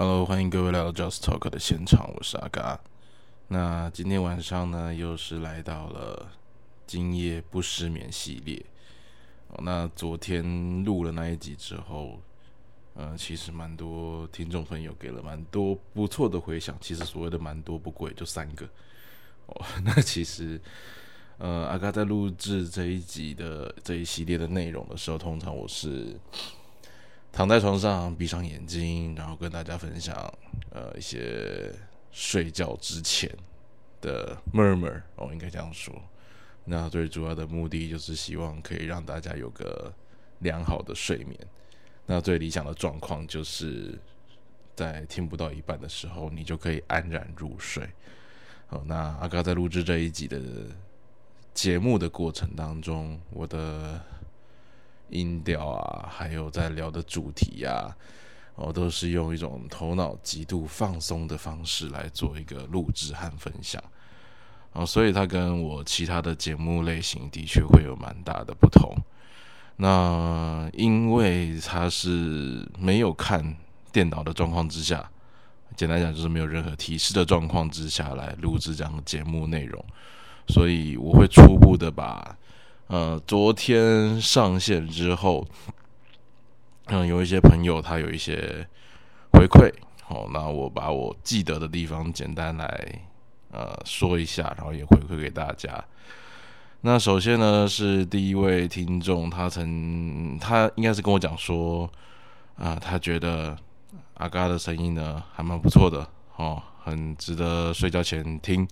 [0.00, 2.78] Hello，欢迎各位来到 Just Talk 的现场，我是阿嘎。
[3.48, 6.30] 那今天晚上呢，又是来到了
[6.86, 8.64] 今夜不失眠系列。
[9.58, 12.20] 那昨天录了那一集之后，
[12.94, 16.78] 呃，其实蛮多听众朋友给了蛮多不错的回响。
[16.80, 18.64] 其实所谓的蛮多不贵，就三个。
[19.46, 20.60] 哦， 那其实，
[21.38, 26.16] 呃，阿嘎在录制这一集的这一系列的内容的时候，通常我是。
[27.30, 30.16] 躺在床上，闭上眼睛，然后跟大家分享，
[30.70, 31.72] 呃，一些
[32.10, 33.30] 睡觉之前
[34.00, 35.94] 的 murmur，哦，应该这样说。
[36.64, 39.92] 那最主要的目的就是希望可以让大家有个
[40.40, 41.38] 良好的睡眠。
[42.06, 43.96] 那最理想的状况就是
[44.74, 47.88] 在听不到一半的时候，你就可以安然入睡。
[48.66, 50.40] 好，那阿刚在录制这一集的
[51.54, 54.00] 节目的过程当中，我的。
[55.10, 57.96] 音调啊，还有在聊的主题呀，
[58.54, 63.82] 哦，都是用一种头脑极度放松的方式来做一个录制和分享，
[64.72, 68.96] 哦，所以它跟我其他的节目类型的确会有蛮大的不同。
[69.76, 73.56] 那因为它是没有看
[73.92, 75.10] 电脑的状况之下，
[75.76, 79.84] 简单讲就是没有任何提示的状况之下来录制这样的节目内容，
[80.48, 82.36] 所以我会初步的把。
[82.88, 85.46] 呃，昨天上线之后，
[86.86, 88.66] 嗯，有一些朋友他有一些
[89.32, 89.70] 回馈，
[90.02, 92.66] 好，那我把我记得的地方简单来
[93.52, 95.84] 呃说一下，然后也回馈给大家。
[96.80, 101.90] 那首先呢，是第一位听众，他曾他应该是跟我讲说，
[102.56, 103.54] 啊，他觉得
[104.14, 108.66] 阿嘎的声音呢还蛮不错的，哦，很值得睡觉前听，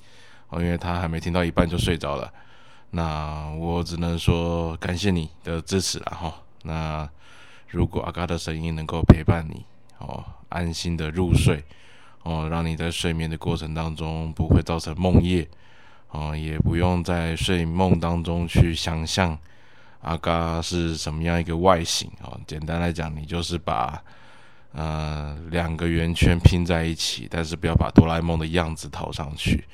[0.49, 2.33] 哦，因为他还没听到一半就睡着了。
[2.97, 6.33] 那我只能说感谢你的支持了哈。
[6.63, 7.07] 那
[7.69, 9.67] 如果阿嘎的声音能够陪伴你
[9.99, 11.63] 哦，安心的入睡
[12.23, 15.47] 哦，让你在睡眠的过程当中不会造成梦夜
[16.09, 19.39] 哦，也不用在睡梦当中去想象
[20.01, 22.41] 阿嘎是什么样一个外形哦。
[22.47, 24.03] 简单来讲，你就是把
[24.73, 29.67] 呃两个圆圈拼在一起，但是不要把哆啦 A 梦的样子套上去，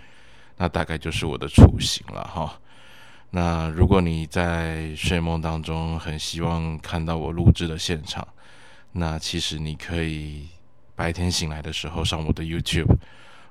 [0.56, 2.58] 那大概就是我的雏形了哈。
[3.34, 8.28] 那如果你在睡梦当中很希望看到我录制的现场，
[8.92, 10.48] 那其实你可以
[10.94, 12.94] 白天醒来的时候上我的 YouTube，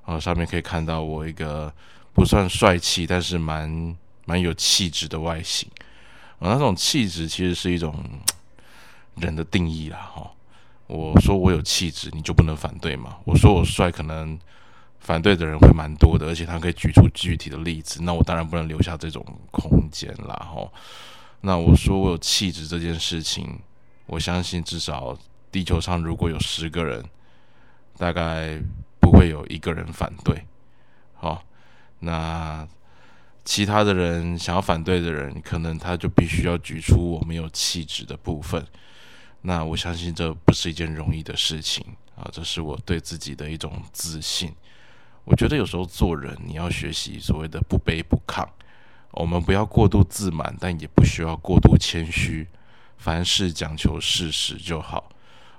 [0.06, 1.74] 啊，上面可以看到我一个
[2.14, 5.68] 不算帅气，但是蛮蛮有气质的外形。
[6.38, 7.96] 啊，那种气质其实是一种
[9.16, 10.31] 人的定义啦，哈。
[10.86, 13.18] 我说我有气质，你就不能反对嘛？
[13.25, 14.40] 我说我帅，可能。
[15.01, 20.47] 反对的人会蛮多的，而且他可以举出具体的例子，那我当然不能留下这种空间啦。
[20.53, 20.72] 吼，
[21.41, 23.59] 那我说我有气质这件事情，
[24.06, 25.17] 我相信至少
[25.51, 27.03] 地球上如果有十个人，
[27.97, 28.62] 大概
[29.00, 30.45] 不会有一个人反对。
[31.16, 31.44] 好，
[32.00, 32.68] 那
[33.44, 38.63] 其他的人想要反对的人，可能他就必须要举出我没有气质的部分。
[39.41, 41.83] 那我相信这不是一件容易的事情
[42.16, 44.53] 啊，这是我对自己的一种自信。
[45.23, 48.45] 我觉得有时候做人，你要学习所谓的不卑不亢。
[49.11, 52.47] 我们不要过度自满，但也不需要过度谦虚。
[52.97, 55.09] 凡事讲求事实就好。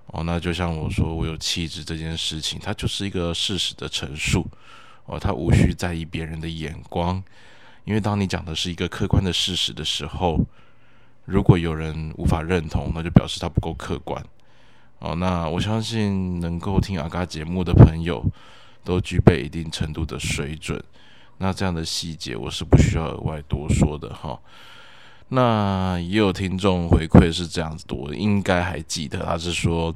[0.06, 4.46] 哦，那就像我说，我有气质这件事情，它就是一个事实的陈述。
[5.04, 7.22] 哦，它无需在意别人的眼光，
[7.84, 10.38] 因为当你讲的是一个客观的事实的时候，
[11.24, 14.24] 如果有人无法认同，那就表示他不够客观。
[14.98, 18.24] 哦，那我相信能够听阿嘎节目的朋友。
[18.84, 20.82] 都具备一定程度的水准，
[21.38, 24.41] 那这样的细节我是不需要额外多说的哈。
[25.28, 29.94] 那也有听众回馈是这样子我，应该还记得，他是说，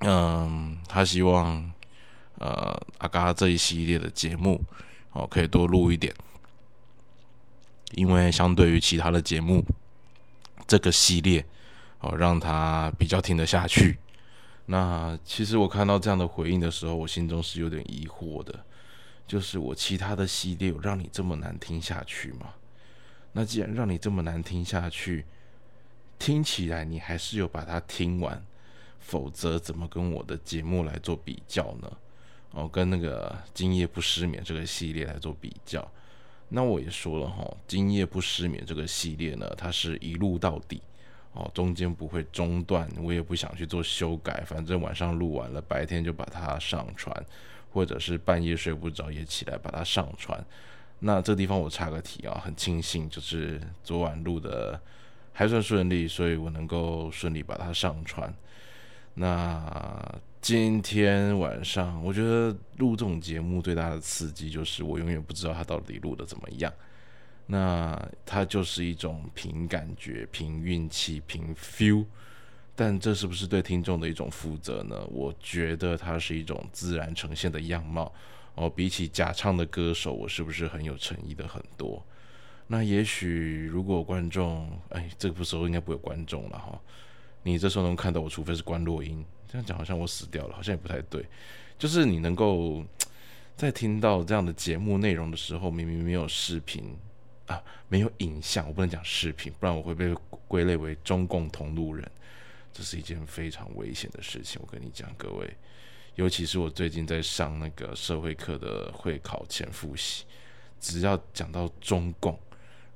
[0.00, 1.70] 嗯，他希望
[2.38, 4.60] 呃阿嘎这一系列的节目
[5.12, 6.12] 哦可以多录一点，
[7.92, 9.64] 因为相对于其他的节目，
[10.66, 11.46] 这个系列
[12.00, 13.96] 哦让他比较听得下去。
[14.66, 18.64] 那其实我看到这样的回应的时候，我心中是有点疑惑的，
[19.26, 22.54] 就是我其他的系列有让你这么难听下去吗？
[23.32, 25.24] 那既然让你这么难听下去，
[26.18, 28.44] 听起来你还是有把它听完，
[28.98, 31.92] 否则怎么跟我的节目来做比较呢？
[32.52, 35.88] 哦，跟那个今夜不失眠这个系列来做比较，
[36.48, 40.82] 那我也说了哈，今夜不失眠这个系列呢，它是一路到底。
[41.32, 47.14] 哦，中间不会中断，我也不想去做修改，反正晚上录完了，白天就把它上传，
[47.72, 50.44] 或者是半夜睡不着也起来把它上传。
[50.98, 54.80] 那这地方我插个题啊，很庆幸就是昨晚录的
[55.32, 58.34] 还算顺利，所以我能够顺利把它上传。
[59.14, 66.72] 那今天晚上，我觉得录这种节目最大的刺激就是我永远不知道它到底录的怎么样。
[67.46, 72.04] 那它就是一种凭感觉、凭运气、凭 feel，
[72.74, 75.04] 但这是不是对听众的一种负责呢？
[75.10, 78.12] 我觉得它是一种自然呈现的样貌。
[78.56, 82.04] 哦，比起假唱的歌手，我是不是很有诚意的很多？
[82.66, 86.80] 那也许如果观众，哎，这个时候应该不会有观众了哈。
[87.42, 89.24] 你这时候能看到我，除非是关落音。
[89.48, 91.24] 这样讲好像我死掉了，好像也不太对。
[91.78, 92.84] 就是你能够
[93.56, 96.84] 在听到这样的节目内容的时候，明明没有视频
[97.50, 100.14] 啊，没有影像，我不能讲视频，不然我会被
[100.46, 102.08] 归类为中共同路人。
[102.72, 105.52] 这是一件非常危险的事情，我跟你讲，各位。
[106.14, 110.24] 尤其是我最近在上那个社会课的会考前复习，
[110.78, 112.38] 只要讲到中共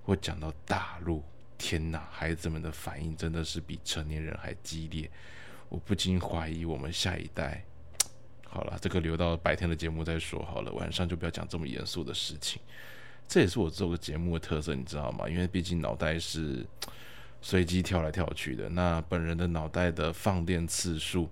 [0.05, 1.21] 或讲到大陆，
[1.59, 5.11] 天哪，孩子们的反应真的是比成年人还激烈。
[5.69, 7.65] 我不禁怀疑，我们下一代，
[8.47, 12.62] 好了，这个留到白天的节目再说好了，晚上就不要讲这么严肃的事情。
[13.26, 15.29] 这也是我做个节目的特色，你知道吗？
[15.29, 16.65] 因为毕竟脑袋是
[17.41, 21.29] 随机跳来跳去的，那本人的脑袋的放电次数，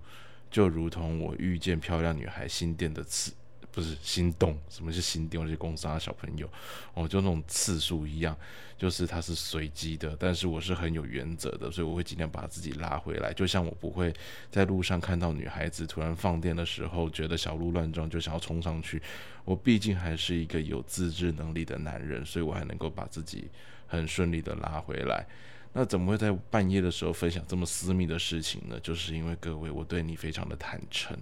[0.51, 3.33] 就如同我遇见漂亮女孩心电的次。
[3.73, 5.45] 不是心动，什么是心动？
[5.45, 6.49] 那些公杀小朋友，
[6.95, 8.37] 哦，就那种次数一样，
[8.77, 13.33] 就是它是随机的，但是我是很有原则的，所以我会尽量把自己拉回来。
[13.33, 14.13] 就像我不会
[14.51, 19.03] 在路上看到女孩子突然放电的时候，觉得小鹿乱撞就想要冲上去。
[19.45, 23.51] 我毕竟还是一个有自制能力的男人，所以我还能够把自己
[23.87, 25.27] 很顺利的拉回来。
[25.73, 28.79] 那怎么会在半夜的时候分享这么私密的事情呢？
[28.81, 31.17] 就是因为各位，我对你非常的坦诚。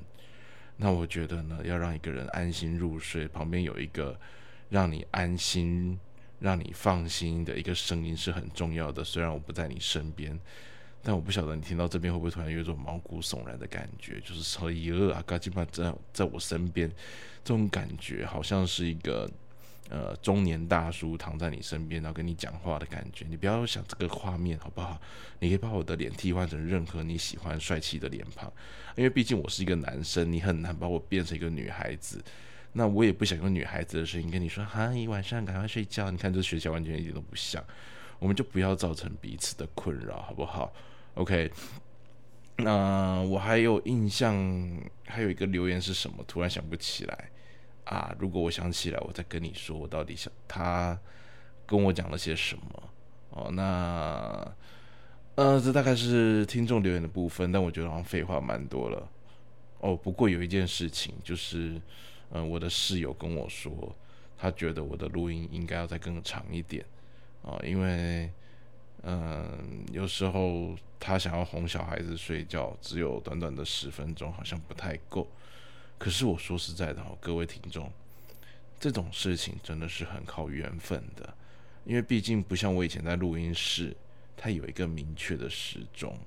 [0.82, 4.18] 那我觉得呢，要让一个人安心入睡，旁边有一个
[4.70, 6.00] 让你安心、
[6.38, 9.04] 让你放心的一个声音是很重要的。
[9.04, 10.40] 虽然我不在你身边，
[11.02, 16.88] 但我不晓得你听到这边会不会突然有一种毛骨悚然的感觉，就是说，耶啊嘎基巴在在我身边，
[17.44, 19.30] 这种感觉好像是一个。
[19.88, 25.00] 呃，中年大叔躺在你身边，然后跟你讲话的感觉，你不要想这个画面好不好？
[25.40, 28.52] 你可以把我的脸替换成任何你喜欢帅气的脸庞，
[28.94, 32.22] 因为毕竟我是一个男生，你很难把我变成一个女孩子。
[32.72, 36.08] 那我也不想用女孩子的声音跟你说，哈，你晚上赶快睡觉。
[36.08, 37.60] 你看这学校完全一点都不像，
[38.20, 40.72] 我们就不要造成彼此的困扰，好不好
[41.14, 41.50] ？OK。
[42.58, 44.36] 那我还有印象，
[45.06, 46.22] 还有一个留言是什么？
[46.28, 47.30] 突然想不起来。
[47.84, 48.14] 啊！
[48.18, 50.98] 如果我想起来，我再跟你说，我到底想他
[51.66, 52.82] 跟我讲了些什么
[53.30, 53.50] 哦。
[53.52, 54.54] 那
[55.34, 59.08] 呃，这大概是听众留言的部分，但我觉得好像废话蛮多了
[59.78, 59.96] 哦。
[59.96, 61.80] 不过有一件事情就是，
[62.30, 63.72] 嗯，我的室友跟我说，
[64.36, 66.84] 他觉得我的录音应该要再更长一点
[67.42, 68.30] 啊，因为
[69.02, 75.26] 嗯，有时候他想要哄小孩子睡觉，只有短短的十分钟，好像不太够。
[76.00, 77.92] 可是我说实在的哈，各位听众，
[78.78, 81.34] 这种事情真的是很靠缘分的，
[81.84, 83.94] 因为毕竟不像我以前在录音室，
[84.34, 86.18] 它有一个明确的时钟，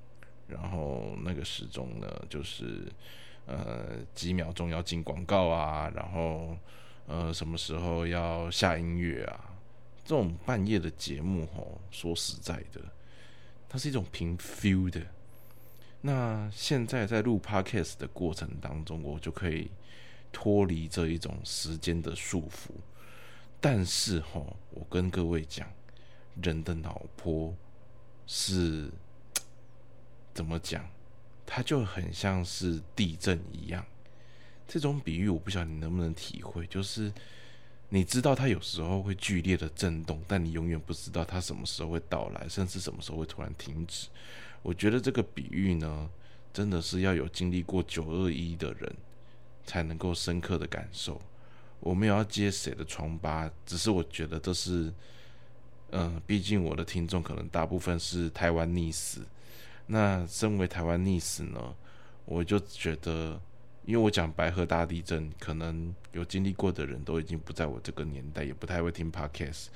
[0.46, 2.86] 然后那个时钟呢，就是
[3.46, 6.56] 呃几秒钟要进广告啊，然后
[7.08, 9.56] 呃什么时候要下音乐啊，
[10.04, 12.80] 这种半夜的节目哈，说实在的，
[13.68, 15.04] 它是一种凭 feel 的。
[16.06, 19.70] 那现在在录 podcast 的过程当中，我就可以
[20.30, 22.72] 脱离这一种时间的束缚。
[23.58, 25.66] 但是哈，我跟各位讲，
[26.42, 27.56] 人的脑波
[28.26, 28.90] 是
[30.34, 30.86] 怎么讲？
[31.46, 33.82] 它就很像是地震一样。
[34.68, 37.10] 这种比喻我不晓得你能不能体会，就是
[37.88, 44.08] 你知道它有时候会剧烈的震动，但你永远不知道它什么时候会到来，甚至什么时候会突然停止。
[44.64, 46.10] 我觉得这个比喻呢，
[46.50, 48.90] 真的是要有经历过九二一的人
[49.66, 51.20] 才能够深刻的感受。
[51.80, 54.90] 我没有要揭谁的疮疤，只是我觉得这是，
[55.90, 59.20] 嗯，毕竟我的听众可能大部分是台湾溺死。
[59.86, 61.76] 那身为台湾溺死呢，
[62.24, 63.38] 我就觉得，
[63.84, 69.66] 因为我讲白河大地震，可能有经历过的人都已经不在我这个年代，也不太会听 podcast。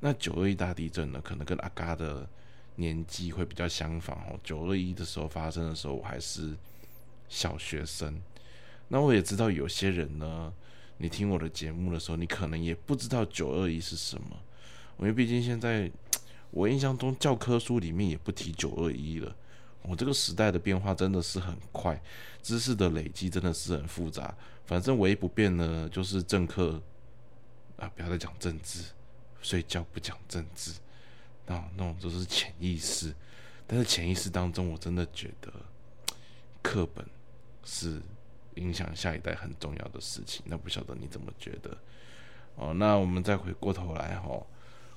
[0.00, 2.28] 那九二一大地震呢，可能跟阿嘎的。
[2.76, 4.38] 年纪会比较相仿哦。
[4.42, 6.56] 九二一的时候发生的时候，我还是
[7.28, 8.20] 小学生。
[8.88, 10.52] 那我也知道有些人呢，
[10.98, 14.36] 你听我的节目的时候，你可能也不知道九二一是什么。
[14.98, 15.90] 因为毕竟现在
[16.50, 19.34] 我印象中教科书里面也不提九二一了。
[19.82, 22.00] 我这个时代的变化真的是很快，
[22.42, 24.34] 知识的累积真的是很复杂。
[24.64, 26.80] 反正唯一不变呢，就是政客
[27.76, 28.82] 啊，不要再讲政治，
[29.42, 30.72] 睡觉不讲政治。
[31.46, 33.14] 那那种都是潜意识，
[33.66, 35.52] 但是潜意识当中，我真的觉得
[36.62, 37.04] 课本
[37.64, 38.00] 是
[38.54, 40.42] 影响下一代很重要的事情。
[40.46, 41.76] 那不晓得你怎么觉得？
[42.56, 44.40] 哦，那我们再回过头来哈，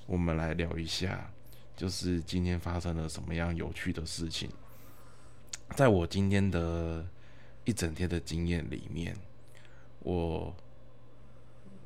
[0.06, 1.30] 我们来聊一下，
[1.76, 4.48] 就是今天发生了什么样有趣的事情。
[5.76, 7.06] 在我今天的
[7.64, 9.14] 一整天的经验里面，
[9.98, 10.54] 我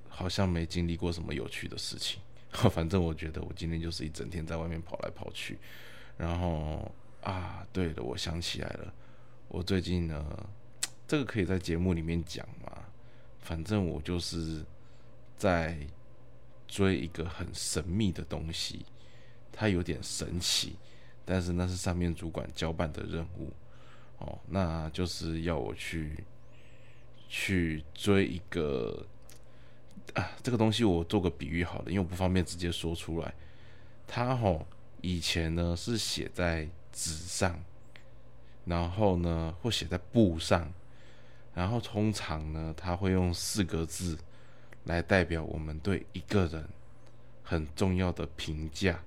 [0.08, 2.20] 好像没经历过什么有趣的事情。
[2.70, 5.58] 反正我觉得我今天就是一整天在外面跑来跑去。
[6.18, 6.92] 然后
[7.22, 8.92] 啊，对了，我想起来了，
[9.48, 10.24] 我最近呢，
[11.08, 12.84] 这个可以在节目里面讲嘛。
[13.40, 14.64] 反正我就是
[15.36, 15.76] 在
[16.68, 18.84] 追一个很神秘的东西，
[19.50, 20.76] 它有点神奇，
[21.24, 23.52] 但是那是上面主管交办的任务。
[24.18, 26.22] 哦，那就是要我去
[27.28, 29.04] 去追一个
[30.14, 33.34] 啊，这个东西我做个比喻好了，因为我不方便直接说出来。
[34.06, 34.66] 它吼
[35.00, 37.58] 以前呢是写在纸上，
[38.66, 40.70] 然后呢或写在布上，
[41.54, 44.18] 然后通常呢它会用四个字
[44.84, 46.68] 来代表我们对一个人
[47.42, 49.02] 很重要的评价，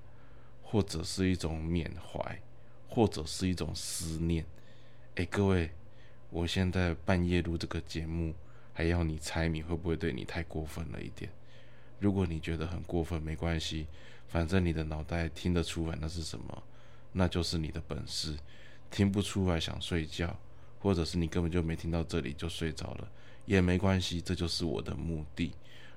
[0.62, 2.40] 或者是一种缅怀，
[2.88, 4.44] 或者是一种思念。
[5.14, 5.70] 哎，各位，
[6.30, 8.34] 我现在半夜录这个节目，
[8.76, 11.30] 还要你猜谜，会不会对你太过分了一点？
[11.98, 13.86] 如果你觉得很过分，没关系，
[14.28, 16.62] 反正你的脑袋听得出来那是什么，
[17.10, 18.36] 那就是你的本事。
[18.90, 20.38] 听不出来想睡觉，
[20.78, 23.10] 或者是你根本就没听到这里就睡着了，
[23.46, 25.52] 也没关系，这就是我的目的。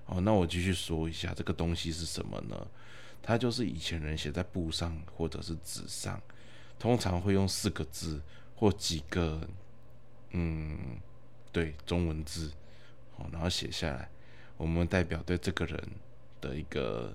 [0.05, 2.67] 哦，那我继续说一下这个东西是什么呢？
[3.21, 6.21] 它就是以前人写在布上或者是纸上，
[6.79, 8.21] 通常会用四个字。
[8.55, 9.47] 或几个，
[10.31, 10.97] 嗯，
[11.49, 12.51] 对，中文字，
[13.19, 14.09] 哦，然后写下来，
[14.57, 15.87] 我们代表对这个人
[16.41, 17.13] 的一个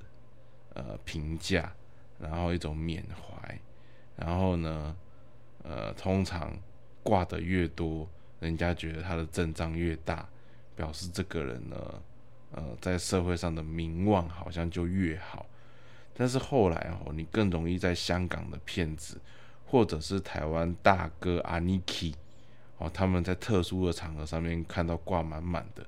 [0.74, 1.72] 呃评价，
[2.20, 3.58] 然后一种缅怀，
[4.16, 4.96] 然后呢，
[5.62, 6.56] 呃，通常
[7.02, 8.08] 挂的越多，
[8.40, 10.28] 人家觉得他的阵仗越大，
[10.76, 12.02] 表示这个人呢，
[12.52, 15.46] 呃，在社会上的名望好像就越好。
[16.14, 19.20] 但是后来哦，你更容易在香港的骗子。
[19.66, 22.14] 或者是台湾大哥阿尼基
[22.78, 25.86] 哦，他们在特殊的场合上面看到挂满满的，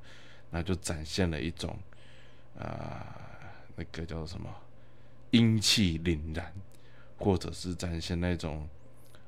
[0.50, 1.76] 那就展现了一种
[2.59, 3.16] 啊，
[3.75, 4.49] 那个叫做什么
[5.31, 6.52] 英气凛然，
[7.19, 8.69] 或者是展现那种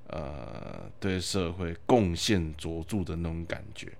[0.06, 3.92] 呃对社会贡献卓著的那种感觉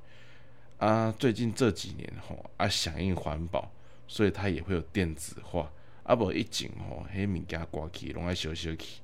[0.79, 1.13] 啊。
[1.19, 3.71] 最近这几年吼啊响应环保，
[4.07, 5.71] 所以它也会有电子化
[6.05, 9.01] 啊，不一整吼迄物件挂起拢爱烧烧起。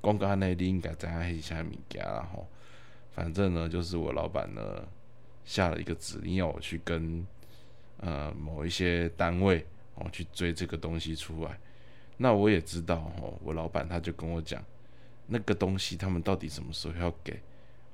[0.00, 2.46] 光哥那你应该知影是啥物件啦吼，
[3.18, 4.62] 反正呢，就是我老板呢
[5.44, 7.26] 下了一个指令，要我去跟
[7.96, 11.58] 呃某一些单位哦去追这个东西出来。
[12.16, 14.64] 那我也知道哦，我老板他就跟我讲，
[15.26, 17.36] 那个东西他们到底什么时候要给？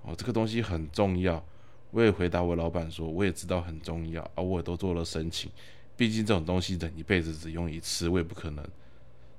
[0.03, 1.43] 哦，这个东西很重要。
[1.91, 5.51] 我也回答我老板说，我也知道很重要啊，我也都做了申请。
[5.97, 8.63] 毕竟这种东西等一辈子只用一次，我也不可能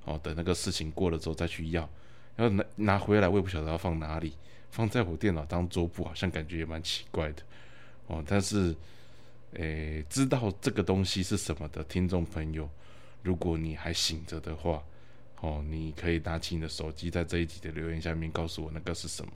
[0.04, 1.88] 哦等那个事情过了之后再去要。
[2.38, 4.32] 要拿拿回来，我也不晓得要放哪里，
[4.76, 7.42] 放在我电脑当桌布，好像感觉也蛮奇怪的
[8.08, 8.22] 哦。
[8.26, 8.76] 但是，
[9.54, 12.68] 诶，知道这个东西是什么的听众朋友，
[13.22, 14.82] 如果你还醒着的话，
[15.40, 19.32] 哦，你可以拿起你的手机，在这一集的留言下面告诉我那个是什么。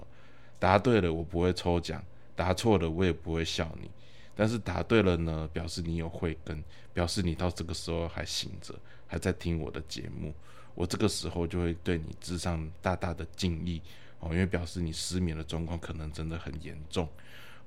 [0.58, 1.98] 答对了，我不会抽奖；
[2.36, 3.90] 答错了，我也不会笑你。
[4.36, 10.34] 但是答对了呢，表示你有慧根，表示你到这个时候还醒着，还在听我的节目。
[10.74, 13.80] 我这个时候就会对你致上大大的敬意
[14.20, 17.08] 哦，因为表示你失眠的状况可能真的很严重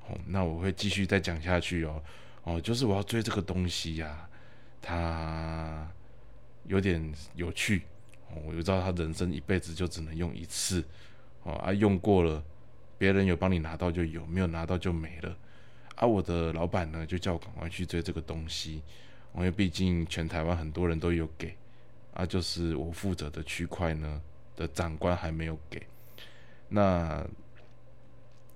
[0.08, 0.18] 哦。
[0.28, 2.02] 那我会继续再讲下去哦
[2.44, 4.30] 哦，就是我要追这个东西呀，
[4.82, 5.88] 它
[6.66, 7.82] 有点有趣
[8.30, 8.42] 哦。
[8.46, 10.84] 我就知道他人生一辈子就只能用一次
[11.44, 12.44] 哦，啊，用过了，
[12.98, 15.38] 别人有帮你拿到就有，没有拿到就没了。
[15.96, 18.82] 啊，我的老板呢就叫我赶快去追这个东西，
[19.36, 21.56] 因为毕竟全台湾很多人都有给。
[22.14, 24.22] 啊，就是我负责的区块呢
[24.56, 25.82] 的长官还没有给，
[26.76, 27.24] 那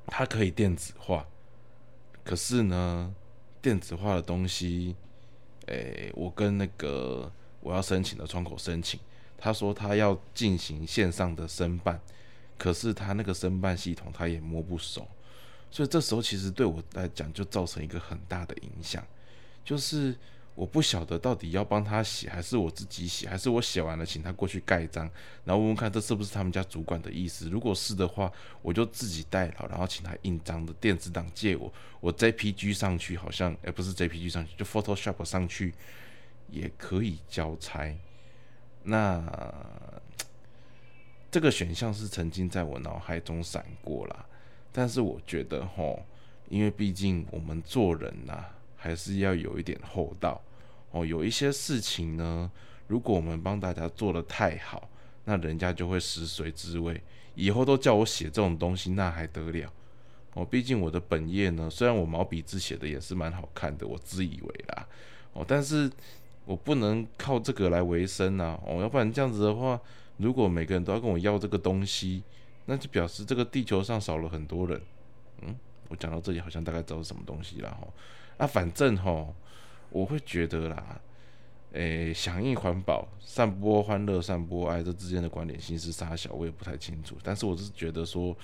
[0.08, 1.28] 它可以电子化，
[2.24, 3.14] 可是呢，
[3.62, 4.96] 电子化的东西，
[5.68, 7.32] 诶，我跟那个
[7.62, 9.00] 我要申请的窗口申请，
[9.38, 12.02] 他说他要进行线上的申办，
[12.58, 15.08] 可是他那个申办系统他也摸不熟，
[15.70, 19.06] 所以这时候其实对我来讲就造成一个很大的影响，
[19.64, 20.16] 就是。
[20.58, 25.08] 我不晓得到底要帮他写，还是我自己写，还是我写完了请他过去盖章，
[25.46, 27.48] 然后问问看这是不是他们家主管的意思。
[27.48, 28.32] 如果是的话，
[28.64, 35.76] 我就自己带好，然后请他印章的电子档借我，我 JPG 上去好像，哎，不是 JPG 上去，就 Photoshop 上去
[36.50, 37.96] 也可以交差。
[38.82, 39.24] 那
[41.30, 44.26] 这个选项是曾经在我脑海中闪过啦，
[44.72, 46.04] 但是我觉得吼，
[46.50, 48.44] 因为毕竟我们做人呐，
[48.76, 50.42] 还是要有一点厚道
[50.92, 51.06] 哦。
[51.06, 52.52] 有一些事情呢，
[52.88, 54.90] 如果我们帮大家做的太好，
[55.26, 57.02] 那人家就会食髓知味，
[57.36, 59.72] 以后都叫我写这种东西，那还得了？
[60.34, 64.88] 哦，毕竟我的本业呢，虽然我毛笔字写的也是蛮好看的，我自以为啦，
[65.34, 65.92] 哦，但是
[66.46, 69.80] 我不能靠这个来维生呐，哦，要不然这样子的话，
[70.18, 72.24] 如果每个人都要跟我要这个东西，
[72.66, 74.82] 那就表示这个地球上少了很多人。
[75.42, 75.56] 嗯，
[75.90, 77.88] 我讲到这里好像大概知道是什么东西了哈。
[78.38, 79.28] 啊，反正哈，
[79.90, 81.02] 我会觉得啦。
[81.74, 87.16] 诶，响应环保、散播欢乐、散播爱，这之间的关联性是啥小，我也不太清楚。
[87.22, 88.36] 但是我是觉得说，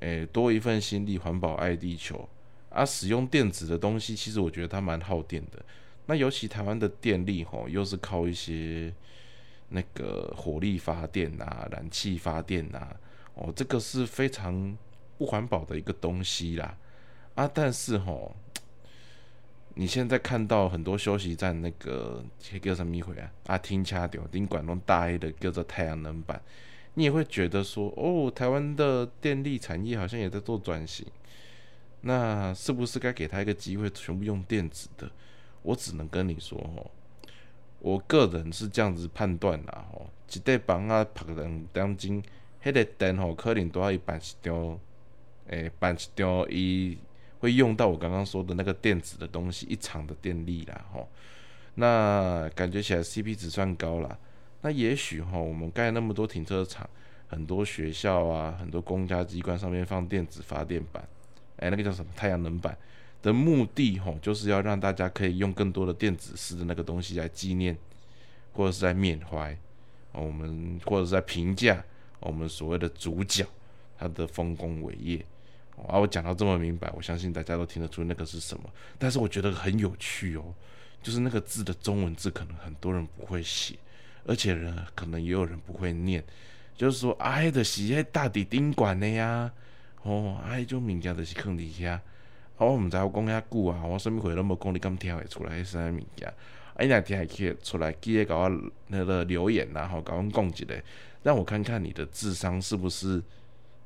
[0.00, 2.28] 诶，多一份心力，环保爱地球
[2.68, 2.84] 啊。
[2.84, 5.64] 使用电子的东西，其实我觉得它蛮耗电的。
[6.06, 8.92] 那尤其台湾的电力吼，又是靠一些
[9.68, 12.88] 那个火力发电呐、燃气发电呐，
[13.34, 14.76] 哦，这个是非常
[15.16, 16.76] 不环保的一个东西啦。
[17.36, 18.34] 啊，但是吼。
[19.76, 22.24] 你现在看到很多休息站那个
[22.62, 23.32] 叫什么回啊？
[23.46, 26.40] 啊，听掐掉，顶管弄大 A 的叫做太阳能板，
[26.94, 31.04] 你也会觉得说，哦，台湾的电力产业好像也在做转型，
[32.02, 35.10] 那是不是该给他一个机会，全部用电子的？
[35.62, 36.88] 我只能跟你说，哦，
[37.80, 42.22] 我个人是这样子判断啦，吼，一块房啊，拍两两斤，
[42.62, 44.78] 迄个电吼，可能都要一办一张，
[45.48, 46.96] 诶，办一张伊。
[47.44, 51.06] 会用到我刚刚说的那个电子的东西，一场的电力啦，吼，
[51.74, 54.18] 那感觉起来 CP 值算高了。
[54.62, 56.88] 那也许哈，我们盖那么多停车场，
[57.28, 61.06] 很多学校啊，很多公家机关上面放电子发电板，
[61.58, 62.74] 哎，那个叫什么太阳能板
[63.20, 67.76] 的目的，吼，就是要让大家可以用更多的电子式的那个东西来纪念，
[68.54, 69.54] 或者是在缅怀
[70.12, 71.84] 我们，或者是在评价
[72.20, 73.44] 我们所谓的主角
[73.98, 75.22] 他的丰功伟业。
[75.76, 78.64] 啊，我讲到这么明白，我相信大家都听得出那个是什么。
[78.98, 80.54] 但是我觉得很有趣哦，
[81.02, 83.76] 就是那个字的中文字可能很多人不会写，
[84.24, 86.24] 而且呢，可能也有人不会念。
[86.76, 89.52] 就是说，哎的是迄大地顶管的呀，
[90.02, 92.00] 哦，哎种物件就是坑底下。
[92.56, 96.32] 我唔知我讲遐久啊，我什么话都无讲，你敢听会出来是啥物件？
[96.74, 100.82] 哎，那听起出来，记得搞我那个留言然后给我讲一个，
[101.22, 103.22] 让我看看你的智商是不是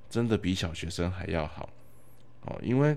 [0.09, 1.69] 真的比小学生还要好。
[2.49, 2.97] 哦，因为，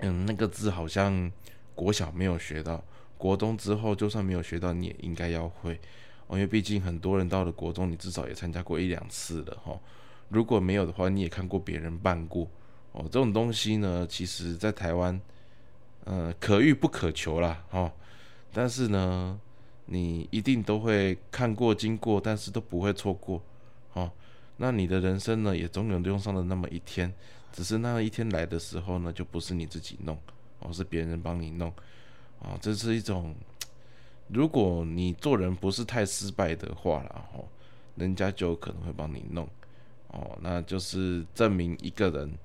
[0.00, 1.32] 嗯，那个字好像
[1.74, 2.82] 国小没有学到，
[3.16, 5.80] 国中之后就算没有学到，你也应该要会
[6.26, 9.78] 哦，因为毕竟很多人到了国中，你至少也参加过一两次了哈。
[10.28, 12.46] 如果没有的话，你也看过别人办过
[12.92, 13.02] 哦。
[13.04, 15.18] 这种东西呢，其实在台湾，
[16.04, 17.90] 呃，可遇不可求啦哈。
[18.52, 19.40] 但是呢，
[19.86, 23.40] 你一定都会看过、经过，但是都不会错过
[23.94, 24.10] 哦。
[24.58, 27.14] 那你的人生呢，也总有用上的那么一天。
[27.56, 30.18] 只是那一天来的时候呢，就不是你自己弄，
[30.60, 31.72] 而是别人帮你弄，
[32.38, 33.34] 啊，这是一种，
[34.28, 37.48] 如果你做人不是太失败的话然后
[37.94, 39.48] 人家就可能会帮你弄，
[40.08, 42.38] 哦，那就是证明一个人，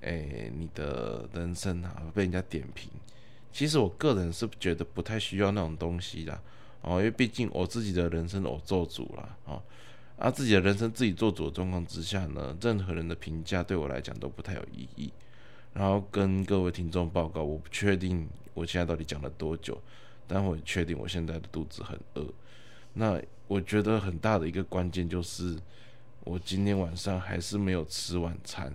[0.00, 2.90] 哎，你的人生啊被人家点评。
[3.52, 6.40] 其实我个人是觉得不太需要那种东西的，
[6.80, 9.62] 哦，因为毕竟我自己的人生我做主了，啊。
[10.20, 15.10] 啊，自己的人生自己做主的状况之下呢，任何人的评价对我来讲都不太有意义。
[15.72, 19.80] 然后跟各位听众报告，我不确定我现在到底讲了多久，
[20.28, 22.26] 但我确定我现在的肚子很饿。
[22.92, 25.56] 那我觉得很大的一个关键就是，
[26.24, 28.70] 我今天晚上还是没有吃晚餐，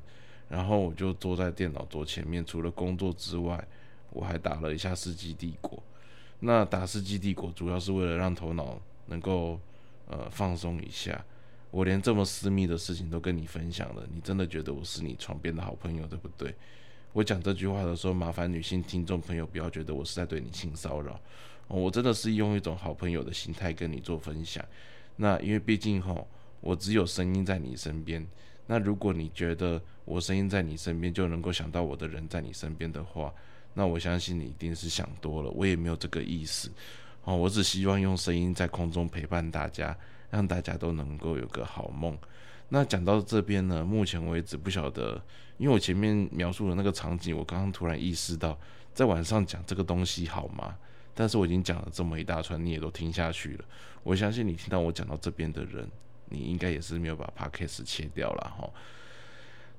[0.50, 3.64] 然后我就坐在电脑桌前面，除了工作之外，
[4.10, 5.78] 我还打了一下《世纪帝国》。
[6.40, 9.60] 那打《世纪帝国》主要是为了让头脑能够
[10.08, 11.24] 呃放松一下。
[11.76, 16.56] 我连这么私密的事情都跟你分享了，你真的觉得我是你床边的好朋友，对不对？
[17.12, 21.20] 我讲这句话的时候，麻烦女性听众朋友不要觉得我是在对你性骚扰，
[21.68, 24.64] 我真的是用一种好朋友的心态跟你做分享。
[25.18, 26.16] 那因为毕竟哈，
[26.62, 28.26] 我只有声音在你身边。
[28.68, 33.34] 那如果你觉得我声音在你身边就能够想到我的人在你身边的话，
[33.74, 35.52] 那我相信你一定是想多了。
[35.52, 36.72] 我也没有这个意思，
[37.26, 39.94] 哦，我只希望用声音在空中陪伴大家。
[40.30, 42.18] 让大家都能够有个好梦。
[42.70, 45.22] 那讲到这边呢，目前为止不晓得，
[45.58, 48.58] 因为我前面描述的那个场景，我刚刚突然意识到，
[48.94, 50.76] 在晚上讲这个东西好吗？
[51.14, 53.66] 但是我已经讲了这么一大串，你也都听下去了。
[54.04, 55.90] 我相信你听到我讲到这边的人，
[56.30, 58.70] 你应该也是没有把 podcast 切掉了哈。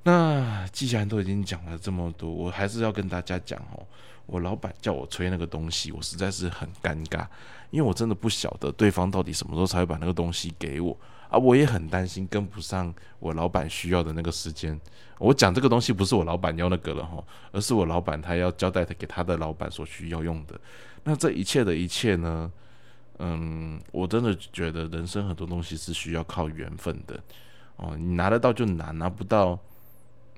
[0.06, 3.84] 那既然都已经讲了这么多，我还是要跟大家讲哦，
[4.26, 7.26] 我老板叫我吹那个东西，我实在是很尴尬，
[7.72, 10.96] 因为我真的不晓得对方到底什么时候才会把那个东西给我
[11.28, 14.80] 啊，我也很担心跟不上我老板需要的那个时间。
[15.18, 20.60] 我讲这个东西不是我老板要那个了哈，而是我老板他要交代他给他的老板所需要用的。
[21.02, 22.52] 那这一切的一切呢？
[23.18, 27.20] 嗯，我真的觉得人生很多东西是需要靠缘分的
[27.74, 27.96] 哦。
[27.98, 29.58] 你拿得到就拿，拿不到，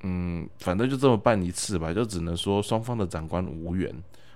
[0.02, 1.92] 嗯，反正就这么办一次吧。
[1.92, 3.92] 就只能说双方的长官无缘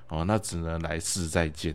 [0.08, 1.74] 哦，那只能来世再见。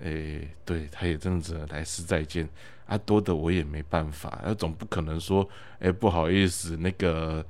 [0.00, 2.48] 诶，对，他也真的只能来世再见
[2.86, 2.98] 啊。
[2.98, 7.44] 多的我也没办法，那总不可能说，诶，不好意思，那个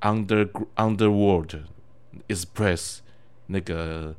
[0.00, 1.58] under underworld
[2.28, 2.98] express
[3.46, 4.14] 那个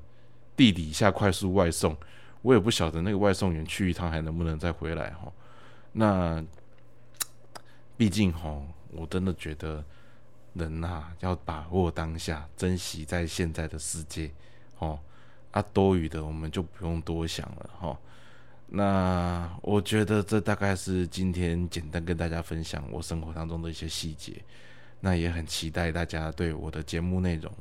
[0.57, 1.95] 地底下快速外送。
[2.41, 5.31] 我也不晓得那个外送员去一趟还能不能再回来哈。
[5.93, 6.43] 那
[7.97, 9.83] 毕竟哈，我真的觉得
[10.57, 14.31] 人呐要把握当下，珍惜在现在的世界
[14.79, 14.99] 哦。
[15.51, 17.97] 啊，多余的我们就不用多想了哈。
[18.67, 24.43] 那我觉得这大概是今天简单跟大家分享我生活当中的一些细节。
[24.99, 27.51] 那也很期待大家对我的节目内容，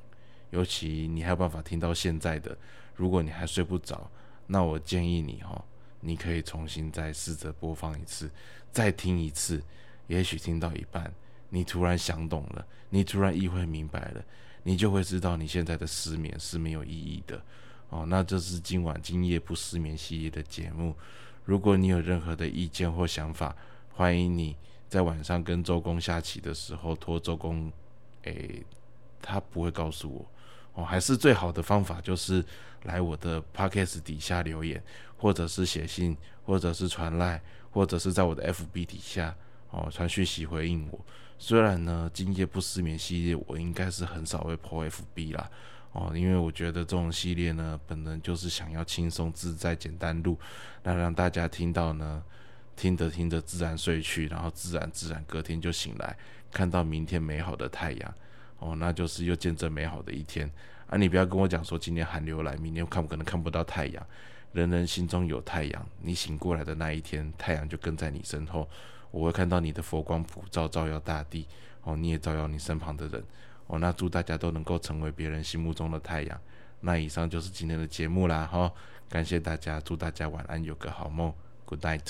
[0.51, 2.57] 尤其你还有办法听到现在的，
[2.95, 4.11] 如果你还睡不着。
[4.47, 5.63] 那我建议你哈，
[6.01, 8.31] 你可以重新再试着播放一次，
[8.73, 9.63] 再听一次，
[10.07, 11.13] 也许听到一半，
[11.49, 14.25] 你突然想懂了，你突然意会明白了，
[14.63, 17.41] 你就会知道你现在的失眠是没有意义的
[17.89, 18.05] 哦。
[18.07, 20.95] 那这是今晚今夜不失眠系列的节目。
[21.45, 23.55] 如果你有任何的意见或想法，
[23.93, 24.57] 欢迎你
[24.89, 27.73] 在晚上跟周公下棋的时候托周公，
[28.23, 28.65] 诶，
[29.23, 30.27] 他不会告诉我。
[30.75, 32.45] 哦，还是最好的方法就是
[32.83, 34.83] 来我的 podcast 底下留言，
[35.17, 39.35] 或者是写信，或者是传赖，或者是在我的 FB 底下
[39.71, 41.01] 哦传讯息回应我。
[41.38, 45.51] 虽然呢，今夜不失眠系列我应该是很少会 po FB 啦，
[45.92, 50.38] 哦，因为我觉得这种系列呢，本人就是想要轻松自在、简单录，
[50.83, 52.22] 那让大家听到呢，
[52.75, 56.16] 听着听着自然睡去，然后自然自然隔天就醒来，
[56.51, 58.14] 看到明天美好的太阳。
[58.59, 60.51] 哦，那就是又见证美好的一天
[60.87, 60.96] 啊！
[60.96, 64.07] 你不要跟我讲说今天寒流来，明天看不可能看不到太阳。
[64.55, 68.66] 人人心中有太阳，你醒过来的那一天，太阳就跟在你身后。
[69.11, 71.47] 我会看到你的佛光普照照耀大地
[71.83, 73.23] 哦你也照耀你身旁的人
[73.66, 76.40] 哦那祝大家都能够成为别人心目中的太阳。
[76.81, 78.71] 那以上就是今天的节目啦哈
[79.09, 81.33] 感谢大家祝大家晚安有个好梦
[81.64, 82.01] good night